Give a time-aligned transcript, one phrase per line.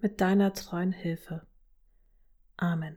[0.00, 1.46] mit deiner treuen Hilfe.
[2.56, 2.96] Amen.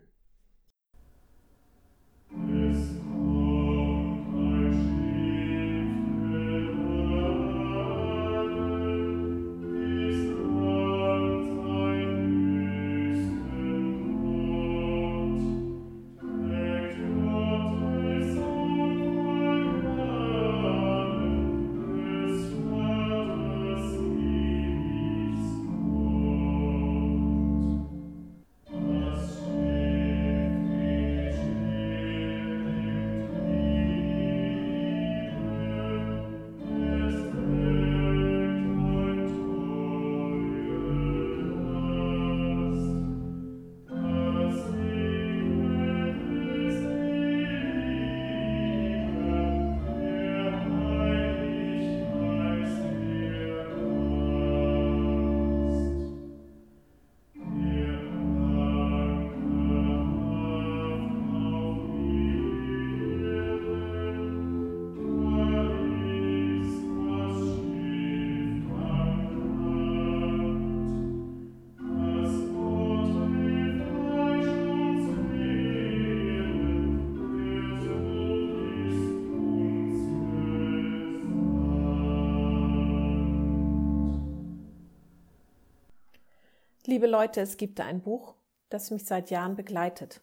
[86.88, 88.34] Liebe Leute, es gibt ein Buch,
[88.70, 90.20] das mich seit Jahren begleitet.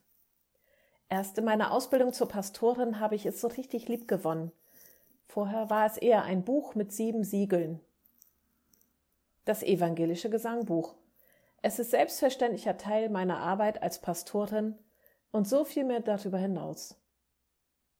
[1.08, 4.50] Erst in meiner Ausbildung zur Pastorin habe ich es so richtig lieb gewonnen.
[5.28, 7.78] Vorher war es eher ein Buch mit sieben Siegeln.
[9.44, 10.96] Das evangelische Gesangbuch.
[11.62, 14.76] Es ist selbstverständlicher Teil meiner Arbeit als Pastorin
[15.30, 16.96] und so viel mehr darüber hinaus.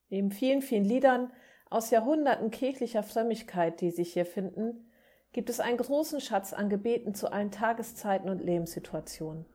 [0.09, 1.33] Neben vielen, vielen Liedern
[1.71, 4.88] aus Jahrhunderten kirchlicher Frömmigkeit, die sich hier finden,
[5.33, 9.47] gibt es einen großen Schatz an Gebeten zu allen Tageszeiten und Lebenssituationen.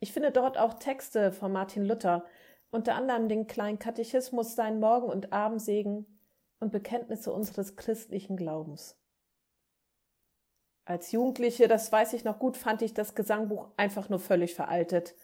[0.00, 2.24] Ich finde dort auch Texte von Martin Luther,
[2.70, 6.06] unter anderem den kleinen Katechismus, seinen Morgen- und Abendsegen
[6.60, 8.96] und Bekenntnisse unseres christlichen Glaubens.
[10.84, 15.14] Als Jugendliche, das weiß ich noch gut, fand ich das Gesangbuch einfach nur völlig veraltet.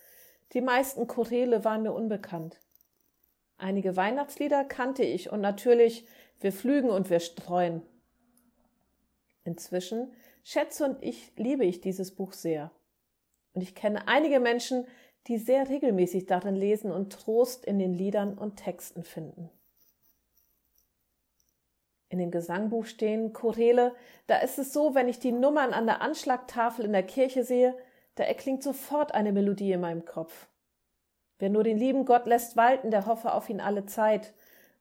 [0.52, 2.60] Die meisten Choräle waren mir unbekannt.
[3.56, 6.06] Einige Weihnachtslieder kannte ich und natürlich
[6.40, 7.82] Wir flügen und wir streuen.
[9.44, 10.12] Inzwischen
[10.42, 12.70] schätze und ich liebe ich dieses Buch sehr.
[13.52, 14.86] Und ich kenne einige Menschen,
[15.26, 19.50] die sehr regelmäßig darin lesen und Trost in den Liedern und Texten finden.
[22.08, 23.94] In dem Gesangbuch stehen Choräle,
[24.26, 27.76] da ist es so, wenn ich die Nummern an der Anschlagtafel in der Kirche sehe,
[28.14, 30.48] da erklingt sofort eine Melodie in meinem Kopf.
[31.38, 34.34] Wer nur den lieben Gott lässt walten, der hoffe auf ihn alle Zeit.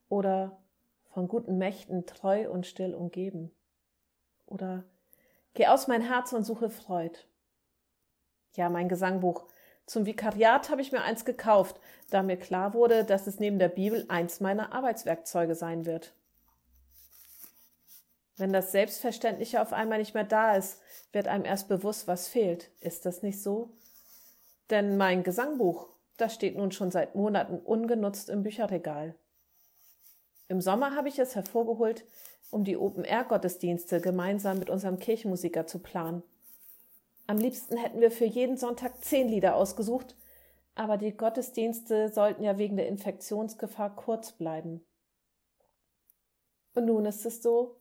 [0.09, 0.61] Oder
[1.09, 3.51] von guten Mächten treu und still umgeben.
[4.53, 4.83] Oder
[5.55, 7.17] Geh aus mein Herz und suche Freud.
[8.55, 9.45] Ja, mein Gesangbuch.
[9.85, 11.79] Zum Vikariat habe ich mir eins gekauft,
[12.09, 16.13] da mir klar wurde, dass es neben der Bibel eins meiner Arbeitswerkzeuge sein wird.
[18.37, 22.71] Wenn das Selbstverständliche auf einmal nicht mehr da ist, wird einem erst bewusst, was fehlt.
[22.79, 23.69] Ist das nicht so?
[24.71, 29.13] Denn mein Gesangbuch, das steht nun schon seit Monaten ungenutzt im Bücherregal.
[30.53, 32.05] Im Sommer habe ich es hervorgeholt,
[32.51, 36.21] um die Open-Air-Gottesdienste gemeinsam mit unserem Kirchenmusiker zu planen.
[37.25, 40.15] Am liebsten hätten wir für jeden Sonntag zehn Lieder ausgesucht,
[40.75, 44.85] aber die Gottesdienste sollten ja wegen der Infektionsgefahr kurz bleiben.
[46.75, 47.75] Und nun ist es so,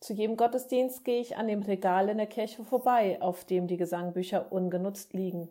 [0.00, 3.76] zu jedem Gottesdienst gehe ich an dem Regal in der Kirche vorbei, auf dem die
[3.76, 5.50] Gesangbücher ungenutzt liegen.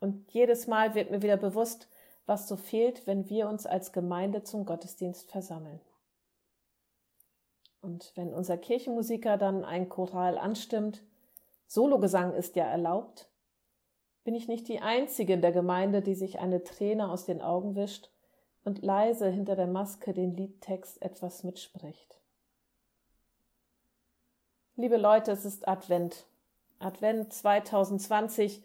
[0.00, 1.88] Und jedes Mal wird mir wieder bewusst,
[2.30, 5.80] was so fehlt, wenn wir uns als Gemeinde zum Gottesdienst versammeln.
[7.82, 11.02] Und wenn unser Kirchenmusiker dann ein Choral anstimmt,
[11.66, 13.28] Sologesang ist ja erlaubt,
[14.22, 17.74] bin ich nicht die Einzige in der Gemeinde, die sich eine Träne aus den Augen
[17.74, 18.10] wischt
[18.64, 22.20] und leise hinter der Maske den Liedtext etwas mitspricht.
[24.76, 26.26] Liebe Leute, es ist Advent.
[26.78, 28.62] Advent 2020.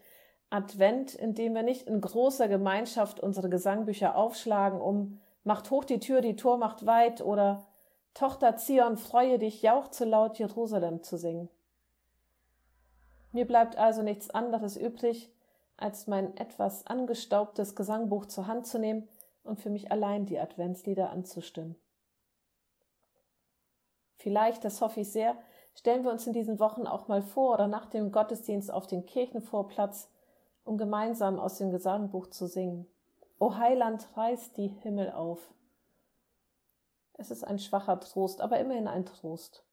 [0.49, 5.99] Advent, in dem wir nicht in großer Gemeinschaft unsere Gesangbücher aufschlagen, um Macht hoch die
[5.99, 7.67] Tür, die Tor macht weit oder
[8.15, 11.49] Tochter Zion, freue dich, jauchze laut Jerusalem zu singen.
[13.31, 15.31] Mir bleibt also nichts anderes übrig,
[15.77, 19.07] als mein etwas angestaubtes Gesangbuch zur Hand zu nehmen
[19.43, 21.75] und für mich allein die Adventslieder anzustimmen.
[24.17, 25.37] Vielleicht, das hoffe ich sehr,
[25.75, 29.05] stellen wir uns in diesen Wochen auch mal vor oder nach dem Gottesdienst auf den
[29.05, 30.09] Kirchenvorplatz,
[30.65, 32.87] um gemeinsam aus dem Gesangbuch zu singen.
[33.39, 35.39] O Heiland, reiß die Himmel auf.
[37.13, 39.63] Es ist ein schwacher Trost, aber immerhin ein Trost.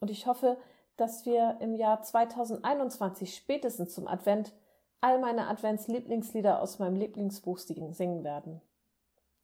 [0.00, 0.56] Und ich hoffe,
[0.96, 4.54] dass wir im Jahr 2021 spätestens zum Advent
[5.00, 8.62] all meine Advents-Lieblingslieder aus meinem Lieblingsbuch singen werden.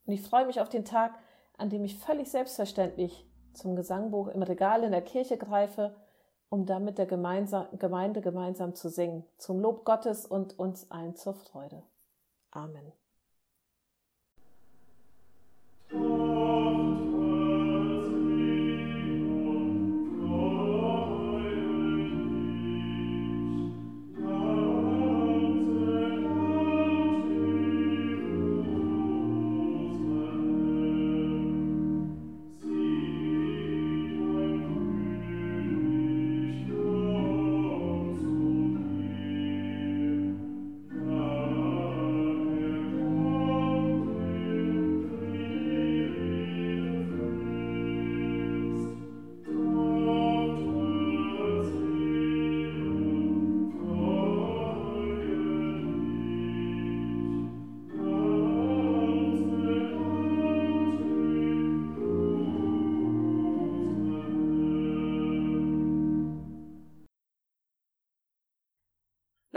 [0.06, 1.18] Und ich freue mich auf den Tag,
[1.58, 5.94] an dem ich völlig selbstverständlich zum Gesangbuch im Regal in der Kirche greife,
[6.52, 11.32] um dann mit der Gemeinde gemeinsam zu singen, zum Lob Gottes und uns allen zur
[11.32, 11.82] Freude.
[12.50, 12.92] Amen.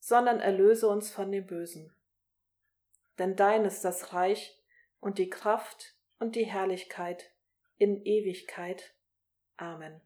[0.00, 1.94] sondern erlöse uns von dem Bösen.
[3.18, 4.58] Denn dein ist das Reich
[4.98, 7.30] und die Kraft und die Herrlichkeit
[7.76, 8.94] in Ewigkeit.
[9.56, 10.00] Amen.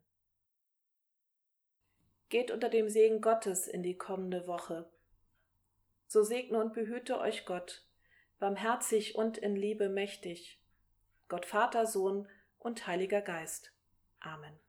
[2.28, 4.90] Geht unter dem Segen Gottes in die kommende Woche.
[6.06, 7.86] So segne und behüte euch Gott,
[8.38, 10.60] barmherzig und in Liebe mächtig,
[11.28, 13.72] Gott Vater, Sohn und Heiliger Geist.
[14.20, 14.63] Amen.